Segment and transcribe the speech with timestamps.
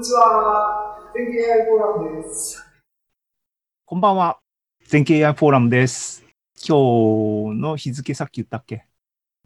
[0.00, 0.96] にちは。
[1.14, 2.64] 全景 AI フォーラムです。
[3.84, 4.38] こんばんは。
[4.86, 6.24] 全経 AI フォーラムです。
[6.66, 8.86] 今日の日付さっき言ったっけ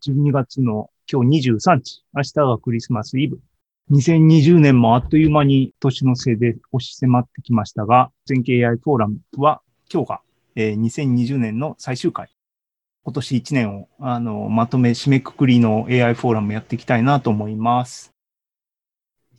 [0.06, 2.04] ?12 月の今日23日。
[2.14, 3.40] 明日がクリスマスイブ。
[3.90, 9.60] 2020年もあっという間に年の瀬で押し迫ってきましたが、全経 AI フォーラムは
[9.92, 10.20] 今日が、
[10.54, 12.28] えー2020年の最終回。
[13.02, 18.13] 今年1年をあのまとめ締めくくりの AI フォーラムやっていきたいなと思います。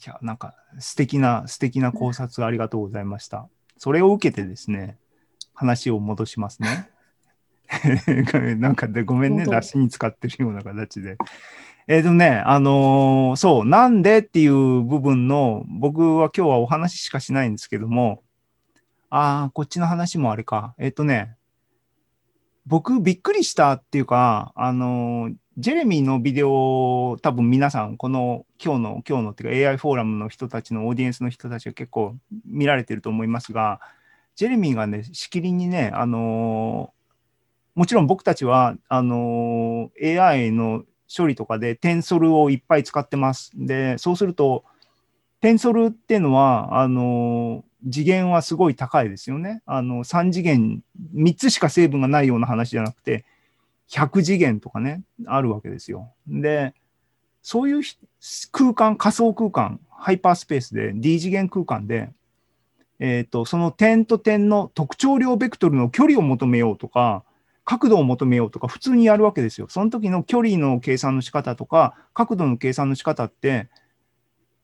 [0.03, 3.47] いや、なんか素敵な、素敵な考察ありがとうございました。
[3.77, 4.97] それを受けてですね、
[5.53, 6.89] 話を戻しますね。
[8.59, 11.17] なんかでごめんね、出しに使ってるような形で。
[11.87, 18.23] えっ、とね、あのーそう、なんでっていう部分の、僕は今日はお話しかしないんですけども、
[19.09, 20.75] ああ、こっちの話もあれか。
[20.77, 21.35] えっ、とね、
[22.65, 32.15] 僕びっくりしたっていうか、あのージェレミーのビデオ多分皆さん、この今日の、今日のっていうか AI フォーラムの人たちのオーディエンスの人たちが結構
[32.45, 33.79] 見られてると思いますが、
[34.35, 36.95] ジェレミーがね、しきりにね、あのー
[37.75, 40.83] もちろん僕たちは、あのー AI の
[41.15, 43.51] 処理とかでテンソルをいっぱい使ってます。
[43.55, 44.65] で、そうすると、
[45.41, 49.61] テンソルっていうのは、あのー次元はすごい高いですよね。
[49.67, 50.81] あの、3次元、
[51.13, 53.25] 3つしか成分がないような話じゃなくて、
[53.89, 56.13] 100次元とかね、あるわけですよ。
[56.27, 56.73] で、
[57.41, 57.81] そういう
[58.51, 62.11] 空間、仮想空間、ハイパースペースで、D 次元空間で、
[62.99, 67.23] えっ、と、その点と点の特徴量ベクトルの距離を求めようとか、
[67.63, 69.67] 角度を求めようとか、普通にやるわけですよ。
[69.69, 73.69] その時の距離の計算の仕方とか、角度の計算の仕方って、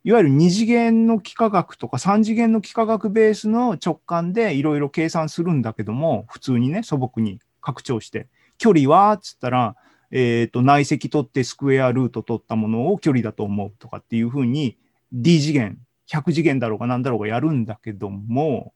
[0.03, 8.28] いわゆる2次元の幾何学とか3次元の幾何学ベースの直感でいろいろ計算するんだけども、普通にね、素朴に拡張して。
[8.61, 9.17] 距離は？
[9.17, 9.75] つったら、
[10.11, 14.77] えっ、と、内積取ってスクエアルート取ったものを距離だと思うとかっていうふうに、
[15.11, 18.73] D 次元、100次元だろうが何だろうがやるんだけども、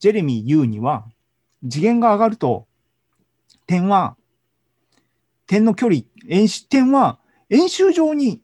[0.00, 1.06] ジェレミー言うには、
[1.66, 2.66] 次元が上がると、
[3.66, 4.16] 点は、
[5.46, 7.18] 点の距離、円周点は
[7.48, 8.42] 円周上に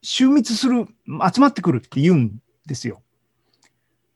[0.00, 0.86] 集密する、
[1.34, 3.02] 集まってくるって言うんですよ。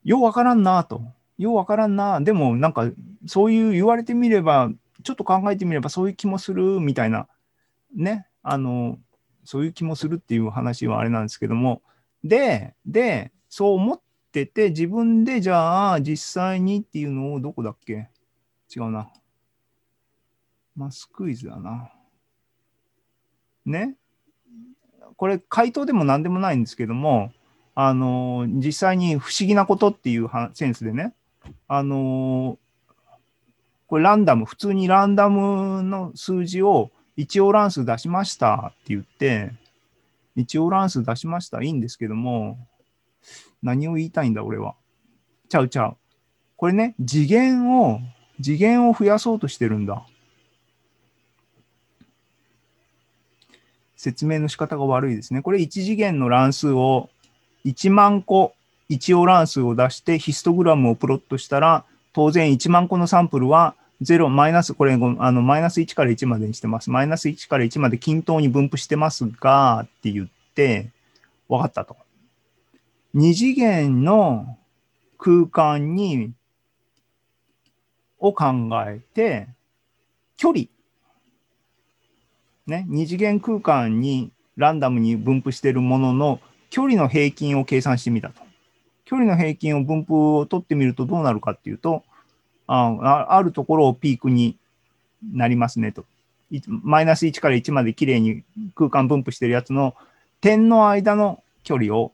[0.05, 1.03] ようわからんなと。
[1.39, 2.21] ようわからんな。
[2.21, 2.91] でもなんか
[3.27, 4.71] そういう言われてみれば、
[5.03, 7.29] ちょっと考えてみればそういう気もするみたいな、
[7.95, 8.27] ね。
[8.43, 8.99] あの、
[9.45, 11.83] そういう気もするっていう話はあれなんですけども。
[12.25, 14.01] で、で、そう思っ
[14.33, 18.09] てて、自分でじゃあ実際にっていうのをどこだっけ？
[18.75, 19.09] 違うな。
[20.77, 21.91] マスクイズだな。
[23.65, 23.97] ね？
[25.17, 27.33] これ回答でも何でもないんですけども、
[27.75, 31.15] あの実際に不思議なことっていうセンスでね、
[31.67, 32.59] あの
[33.89, 39.51] これランダム、普通にランダムの数字を一応乱数出しましたって言って、
[40.37, 42.59] 一応乱数出しました、いいんですけども、
[43.63, 44.75] 何を言いたいんだ、俺は。
[45.49, 45.97] ちゃうちゃう。
[46.59, 48.01] これね、次元を、
[48.43, 50.07] 次元を増やそうとしてるんだ。
[53.97, 55.41] 説明の仕方が悪いですね。
[55.41, 57.09] これ1次元の乱数を
[57.65, 58.53] 1万個
[58.91, 66.91] 一応乱数を出してヒストグラムをプロットしたら、当然1万個のサンプルは0、マイナス、これあのマイナス1から1までにしてます。
[66.91, 70.91] マイナス1から1まで均等に分布してますが、って言って、
[71.49, 71.97] 分かったと。
[73.15, 74.57] 2次元の
[75.19, 76.33] 空間に、
[78.21, 78.47] を考
[78.87, 79.49] えて、
[80.37, 80.67] 距離、
[82.67, 88.43] ね、二次元空間にランダムに分布しているものの距離の平均を計算してみたと。
[89.05, 92.05] 距離の平均を分布を取ってみるとどうなるかっていうと、
[92.69, 94.57] ああるところをピークに
[95.33, 96.05] なりますねと。
[96.69, 98.43] マイナス1から1まできれいに
[98.75, 99.95] 空間分布してるやつの
[100.41, 102.13] 点の間の距離を、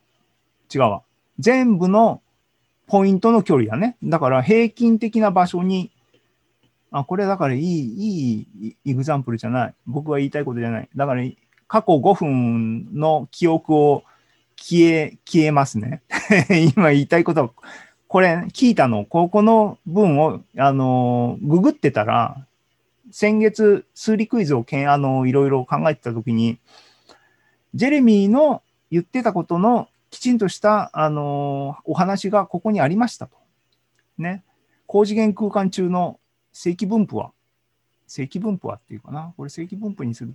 [0.73, 1.03] 違うわ。
[1.39, 2.21] 全部の
[2.87, 3.97] ポイントの距離だね。
[4.03, 5.91] だから平均的な場所に
[6.97, 9.73] あ、これだからいい、いいイグザンプルじゃない。
[9.85, 10.89] 僕が言いたいことじゃない。
[10.95, 11.23] だから、
[11.67, 14.03] 過去5分の記憶を
[14.55, 16.03] 消え、消えますね。
[16.73, 17.49] 今言いたいことは、
[18.15, 22.47] これ聞いたの、ここの文を、あの、ググってたら、
[23.11, 26.57] 先月、数理クイズをけん、あの、いろいろ考えてたときに、
[27.73, 33.35] ジェレミーの言ってたことのきちんとした、あの、お話がここにありましたと。
[34.17, 34.45] ね。
[34.87, 36.17] 高次元空間中の
[36.53, 37.33] 正規分布は、
[38.07, 40.33] 正規分布はっていうかな、これ正規分布にする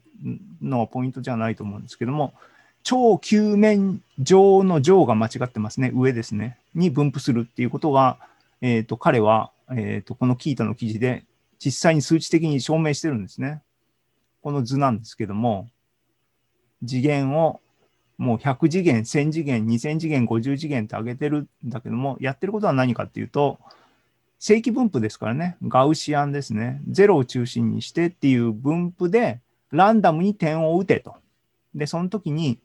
[0.61, 2.35] のはポイントじゃないと思うんですけども、
[2.83, 8.19] 超球面上の上が間違ってますね、上ですね、に分布するっていうことが、
[8.61, 11.25] えっ、と、彼は、えっ、と、このキータの記事で
[11.59, 13.63] 実際に数値的に証明してるんですね。
[14.43, 15.69] この図なんですけども、
[16.87, 17.61] 次元を
[18.21, 23.59] もう100次元、1000次元、2000次元、50次元って上げてるんだけども、やってることは何かっていうと、
[24.39, 29.41] 正規分布ですからね、ガウシアンですね、0を中心にしてっていう分布で、
[29.71, 31.15] ランダムに点を打てと。
[31.75, 32.59] で、その時に、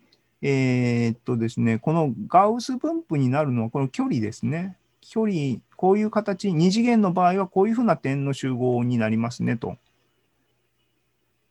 [0.47, 4.77] えーっとですね、このガウス分布になるのは、この距離ですね。
[5.01, 9.77] 距離、こういう形、2次元の場合はこういうふうな点の集合になりますねと。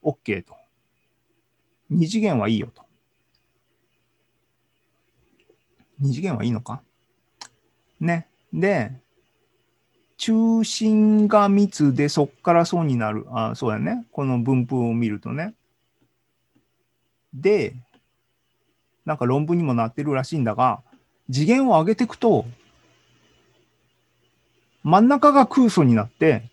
[0.04, 0.54] OK と。
[1.90, 2.82] 2次元はいいよと。
[6.00, 6.80] 2次元はいいのか？
[7.98, 8.28] ね。
[8.52, 8.92] で、
[10.18, 13.26] 中心が密でそっから層になる。
[13.30, 14.06] あ、そうだね。
[14.12, 15.54] この分布を見るとね。
[17.34, 17.74] で、
[19.04, 20.80] なんか論文にもなってるらしいんだが、
[21.30, 22.46] 次元を上げていくと、
[24.82, 26.50] 真ん中が空素になって、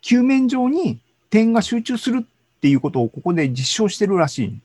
[0.00, 1.00] 球面上に
[1.30, 4.60] 点が集中するっていうことをここで実証してるらしい。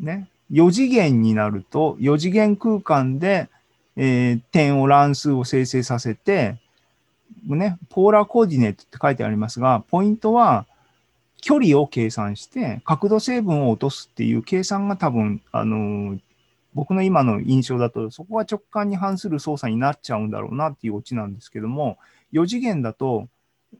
[0.00, 0.28] ね。
[0.50, 3.48] 4次元になると、4次元空間で、
[3.96, 6.56] えー点を乱数を生成させて、
[7.44, 10.66] ね、ポーラーコーディネートって書いてありますが、ポイントは
[11.42, 16.16] 距離を計算して、角度成分を落とすっていう計算が多分、あの
[16.72, 21.98] 僕の今の印象だと、そこが直感に反する操作になっちゃうんだろうなっていうオチなんですけども、
[22.32, 23.28] 4次元だと、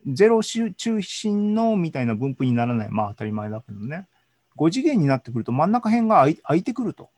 [0.06, 2.88] ゼロ中心のみたいな分布にならない。
[2.91, 4.09] まあ当たり前だけどね。
[4.56, 7.11] 5次元になってくると真ん中辺が空い空いてくると。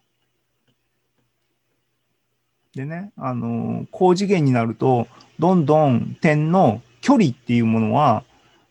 [2.74, 5.08] でね、あのー高次元になると、
[5.38, 8.24] どんどん点の距離っていうものは、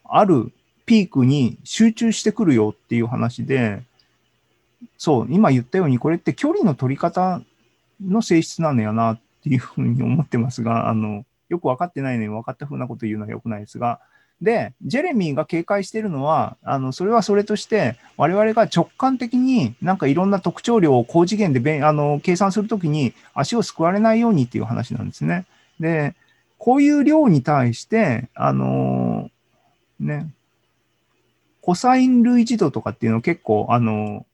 [0.03, 0.51] ある
[0.85, 3.83] ピークに集中してくるよっていう話で、
[4.97, 7.41] そう、今言ったように、これって距離の取り方
[8.01, 13.99] の性質なのやなっていうふうに思ってますが、あの、よく分かってないのに分かったふうなこと言うのは良くないですが、
[14.41, 25.45] で、ジェレミーが警戒してるのは、あの、それはそれとして、我々が直感的になんかいろんな特徴量を高次元であの計算するときに足をすくわれないようにっていう話なんですね。
[25.79, 26.13] で、
[26.57, 29.29] こういう量に対して、あの
[29.99, 30.29] ね、
[31.63, 34.25] コサイン類似度とかっていうの結構、あの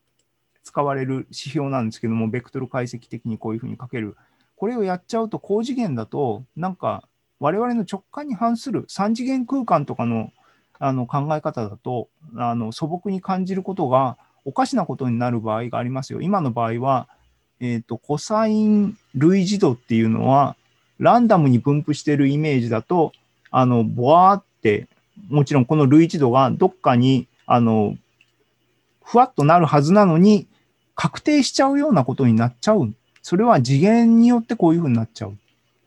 [0.64, 4.18] 使われる指標なんですけども、ベクトル解析的にこういうふうに書ける。
[4.56, 7.08] これをやっちゃうと、高次元だと、なんか、
[7.40, 10.31] 我々の直感に反する3次元空間とかの
[10.80, 16.22] あの考え方だとあの素朴に感じることがおかしなことになる場合がありますよ。
[16.22, 17.10] 今の場合は、
[17.60, 20.56] えーと、コサイン類似度っていうのは
[20.98, 23.12] ランダムに分布しているイメージだと
[23.52, 24.88] あのボワーって
[25.27, 27.98] もちろんこの類似度がどっかにあの
[29.04, 30.48] ふわっとなるはずなのに
[30.95, 32.94] 確定しちゃうようなことになっちゃう。
[33.21, 35.38] それは次元によってこういうふうになっちゃう。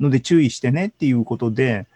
[0.00, 1.86] ので注意してねっていうことで、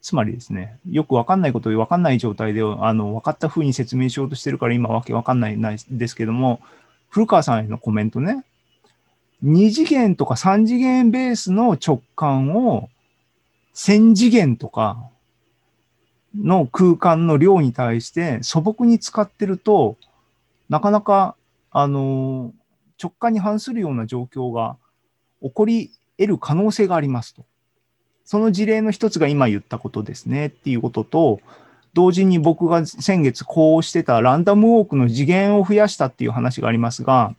[0.00, 6.60] つまりですね、よくわかんないことをわかんない状態で、あの、分かった風に説明しようとしてるから今わけわかんないないですけども、
[7.08, 8.44] 古川さんへのコメントね、
[9.44, 12.88] 2次元とか3次元ベースの直感を
[13.74, 15.10] 1000次元とか
[16.36, 19.96] の空間の量に対して素朴に使ってると、
[20.68, 21.36] なかなか、
[21.70, 22.52] あの、
[23.02, 24.76] 直感に反するような状況が
[25.42, 27.44] 起こり得る可能性がありますと。
[28.24, 31.40] その事例の一つが今言ったことですねっていうことと、
[31.92, 37.34] 同時に僕が先月こうしてたランダムウォークの次元を増やしたっていう話がありますが、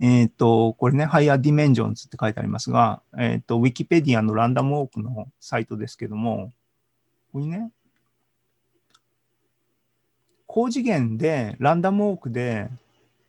[0.00, 6.52] えっ、と、これね、Higher Dimensions って書いてありますが、えっ、と、Wikipedia のランダムウォークのサイトですけども、
[7.32, 7.70] ここにね、
[10.54, 12.68] 高次元で、ランダムウォークで、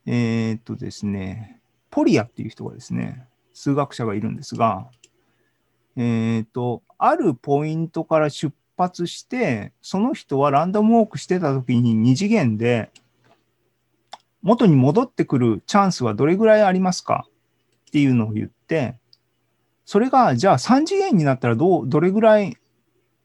[0.05, 4.91] えっ、とですね、ポリアっていう人がですね、数学者がいるんですが、
[5.95, 12.91] えっ、と、あるポイントから出発して、その人はランダムウォークしてた時に2次元で、
[14.43, 17.25] 元に戻ってくるチャンスはどれぐらいありますか？
[17.87, 18.99] っていうのを言って、
[19.83, 22.55] それが、じゃあ3次元になったらどう、どれぐらい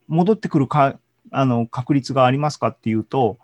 [0.08, 0.98] 戻ってくるか、
[1.30, 3.36] あの、確率がありますかっていうと、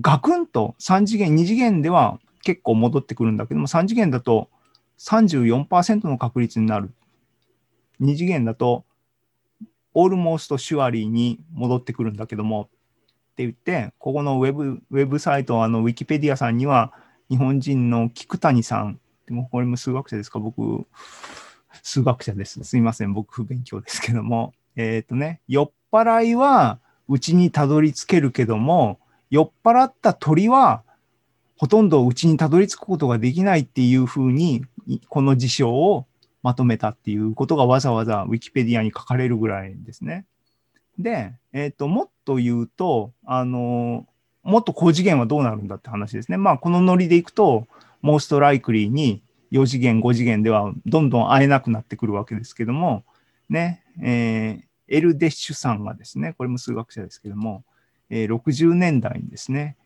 [0.00, 4.48] ガクンと3次元、2次元では結構戻ってくるんだけども、3次元だと
[4.98, 6.92] 34%の確率になる。
[8.00, 8.84] 2次元だと、
[9.94, 16.92] オールモーストシュアリーに戻ってくるんだけども、って言って、ここのウェブウェブサイト、あの、ウィキペディアさんには、
[17.30, 20.38] 日本人の菊谷さん、でもこれも数学者ですか？
[20.38, 20.86] 僕、
[21.82, 22.62] 数学者です。
[22.64, 24.54] すいません、僕不勉強ですけども。
[24.76, 26.78] えっ、とね、酔っ払いは
[27.08, 29.00] うちにたどり着けるけども、
[29.30, 30.82] 酔っ払った鳥は
[31.58, 34.64] ほとんどうちにたどり着くことができないっていうふうに、
[35.08, 36.06] この事象を
[36.42, 40.24] まとめたっていうことがわざわざウィキペディアに書かれるぐらいですね。
[40.98, 44.06] で、えっ、と、もっと言うと、あの、
[44.44, 46.38] もっと高次元はどうなるんだって話ですね。
[46.38, 47.66] まあ、このノリでいくと、
[48.04, 53.04] most likely に4次元、5次元ではどんどん会えなくなってくるわけですけども、
[53.48, 57.64] ね、えー、エルデッシュさんがですね、これも数学者ですけども、
[58.10, 59.76] え、60年代にですね、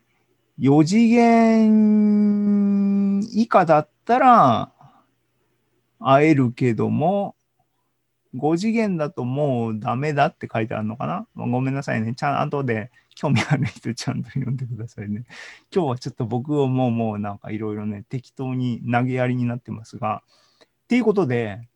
[0.59, 4.73] 4次元以下だったら
[5.99, 7.35] 会えるけども、
[8.35, 11.27] 5次元だともうダメだって書いてあるのかな？
[11.37, 12.15] ごめんなさいね。
[12.15, 15.25] ちゃんとで興味ある人ちゃんと読んでくださいね。
[15.75, 20.23] 今日はちょっと僕をもうもうなんかいろいろね、適当に投げやりになってますが、
[20.65, 21.69] っていうことで、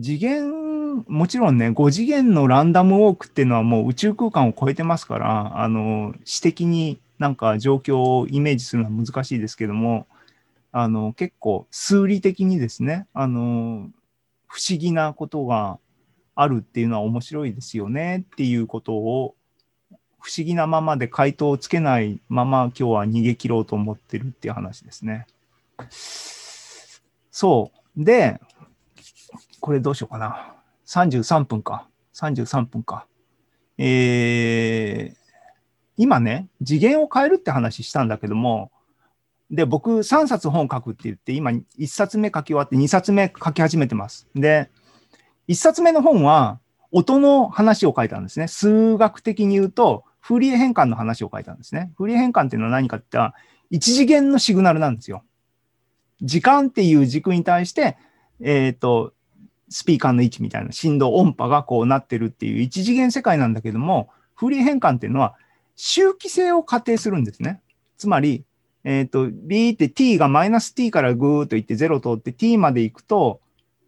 [0.00, 0.61] 次元、
[1.06, 10.06] もちろんね、5次元のランダムウォークっていうのはもう宇宙空間を超えてますから、あの、私的になんか状況をイメージするのは難しいですけども、
[10.72, 13.90] あの、結構数理的にですね、あの、
[14.46, 15.78] 不思議なことが
[16.34, 19.34] あるっていうのは面白いですよねっていうことを
[20.20, 25.26] 不思議なままで回答をつけないまま今日は逃げ切ろうと思ってるっていう話ですね。
[27.30, 28.04] そう。
[28.04, 28.40] で、
[29.60, 30.51] これどうしようかな。
[30.92, 31.88] 33分か。
[32.14, 33.06] 33分か。
[33.78, 35.16] えー、
[35.96, 38.70] 今ね、次元を変えるって話したんだけども、
[39.50, 44.28] で、僕3冊本書くって言って、今1冊目書き終わって2冊目書き始めてます。
[44.34, 44.70] で、
[45.48, 48.46] 1冊目の本は音の話を書いたんですね。
[48.46, 51.90] 数学的に言うと、フーリエ変換の話を書いたんですね。
[51.96, 53.34] フーリエ変換っていうのは何かって言ったら、
[53.70, 55.24] 一次元のシグナルなんですよ。
[56.20, 57.96] 時間っていう軸に対して、
[58.40, 59.14] えっ、ー、と、
[59.72, 65.36] スピーカーの位置みたいな振動、音波がこうなってるっていう一次元世界なんだけども、フリエ変換っていうのは
[65.76, 67.60] 周期性を仮定するんですね。
[67.96, 68.44] つまり、
[68.84, 73.40] えっ、ー、と、B って t がマイナス t からぐーっといって0通って t まで行くと、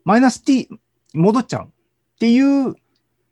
[0.05, 0.69] マイナス t
[1.13, 1.69] 戻っちゃうっ
[2.19, 2.75] ていう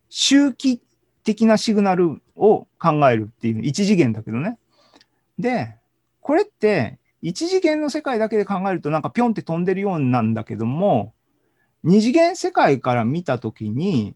[0.09, 0.82] 周期
[1.25, 4.59] 的なシグナルを考えるっていう、一次元だけどね。
[5.38, 5.76] で、
[6.21, 11.14] これって、一次元の世界だけで考えるとなんかぴょんって飛んでるようなんだけども、
[11.85, 14.15] 二次元世界から見たときに、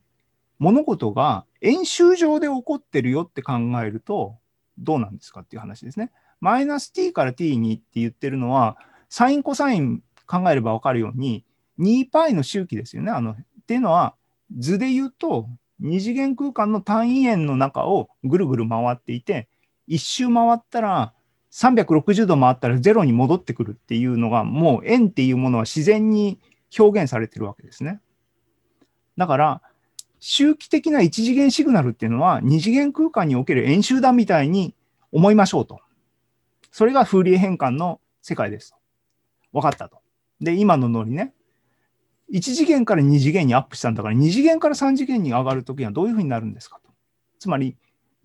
[0.58, 4.36] 物事が円周上で起こってるよって考えると、
[4.78, 6.10] どうなんですかっていう話ですね。
[6.40, 8.76] マイナス t から t にって言ってるのは、
[9.08, 11.44] サインコサイン考えればわかるように、
[11.78, 13.10] 2π の周期ですよね。
[13.10, 14.14] あのっていうのは、
[14.56, 15.48] 図で言うと、
[15.80, 19.48] 二次元空間の単位円の中をぐるぐる回っていて、
[19.86, 21.12] 一周回ったら、
[21.52, 26.38] 360度回ったらゼロに戻ってくるっていうのが、もう円っていうものは自然に
[26.78, 28.00] 表現されてるわけですね。
[29.16, 29.62] だから、
[30.18, 34.74] 周期的な一次元シグナルっていうのは、二次元空間における円周だみたいに
[35.12, 35.80] 思いましょうと。
[36.70, 38.76] それがフーリエ変換の世界ですと。
[39.52, 40.00] 分かったと。
[40.40, 41.32] で、今のノリね。
[42.32, 46.90] 1次元から2次元にアップしたんだから、2次元から3次元に上がるときにはどういうふうになるんですかと。
[47.38, 47.76] つまり、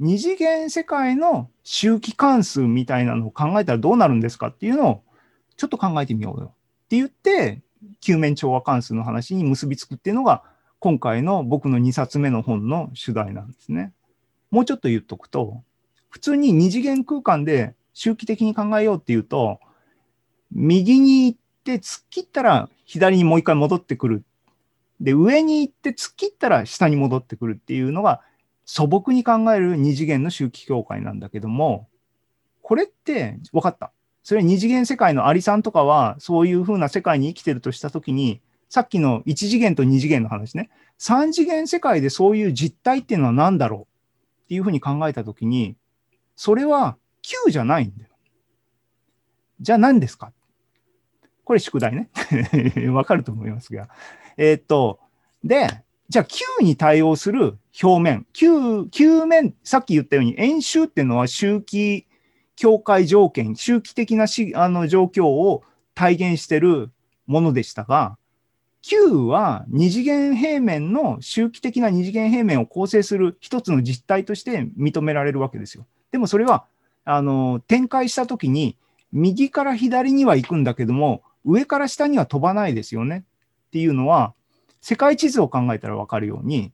[0.02, 5.04] 2次元世界の周期関数みたいなのを考えたらどうなるんですかっていうのを
[5.58, 7.62] ちょっと考えてみようよって言って、
[8.00, 10.44] 球面調和関数の話に結びつくっていうのが、
[10.80, 13.94] 今回の僕の2冊目の本の主題なんですね。
[14.50, 15.64] もうちょっと言っとくと、
[16.10, 19.60] 普通に2次元空間で周期的に考えようっていうと、
[20.52, 24.24] 右に行って突っ切ったら左にもう一回戻ってくる。
[25.00, 28.22] で、上に行って突っ切ったら下に戻ってくるっていうのが
[28.66, 31.88] 素朴に考える二次元の周期境界なんだけども、
[32.62, 33.92] これって分かった。
[34.24, 45.75] それ二次元世界のアリさんとかはそういうふうな世界に生きてるとしたときに、さっきの一次元と二次元の話ね、三次元世界でそういう実態っていうのは何だろうっていうふうに考えたときに、
[46.36, 48.10] それは Q じゃないんだよ。
[49.60, 50.32] じゃあ何ですか？
[51.44, 52.10] これ宿題ね。
[52.92, 53.90] わかると思いますが。
[54.38, 55.00] えー、っと、
[55.44, 58.25] で、じゃあ Q に対応する表面。
[58.34, 62.06] Q、Q 面、さっき言ったように円周っていうのは周期
[62.62, 65.63] 境界条件、周期的なしあの状況を
[65.96, 66.91] 体現してる
[67.25, 68.20] ものでしたが、
[68.84, 75.88] Q は二次元平面の周期的な二次元平面を構成する一つの実態として認められるわけですよ。
[76.12, 76.65] でもそれは
[77.03, 78.77] あの展開したときに
[79.12, 83.24] 右から左には行くんだけども上から下には飛ばないですよね
[83.70, 84.36] っていうのは、
[84.82, 86.72] 世界地図を考えたら分かるように、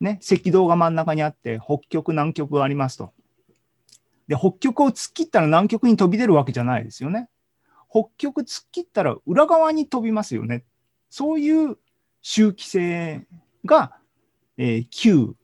[0.00, 3.12] ね、赤道が真ん中にあって、北極、南極がありますと。
[4.28, 7.28] で、北極を突っ切ったら南極に飛び出るわけじゃないですよね。
[7.90, 10.64] 北極突っ切ったら裏側に飛びますよね。
[11.10, 11.78] そういう
[12.22, 13.26] 周期性
[13.64, 13.96] が、
[14.56, 15.34] えー、Q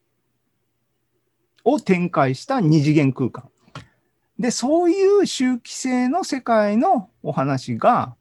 [1.64, 3.48] を展開した二次元空間。
[4.38, 8.16] で、そういう周期性の世界のお話が、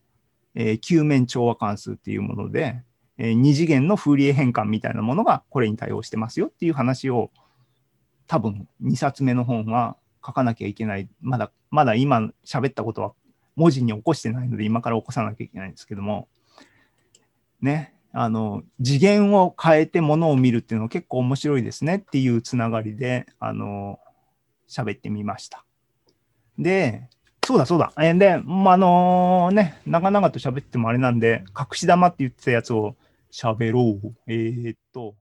[0.54, 2.84] えー、球面調和関数っていうもので、
[3.18, 7.32] えー、二次元のフーリエ変換みたいなものがこれに対応してますよっていう話を
[8.28, 11.10] 多分2冊目の本は書かなきゃいけない。
[11.22, 13.14] まだ、まだ今喋ったことは
[13.56, 16.28] 文字に起こしてないので、今から起こさなきゃいけないんですけども、
[17.62, 24.00] ね、あの、次元を変えてものを見るっていうのは結構面白いですねっていうつながりで、あの、
[24.68, 25.66] 喋ってみました。
[26.58, 27.08] で、
[27.46, 27.92] そうだそうだ。
[28.00, 32.96] えで、まあ、あのね、長々と喋ってもあれなんで、隠し玉って言ってたやつを
[33.32, 34.16] 喋ろう。
[34.28, 35.16] えーっと、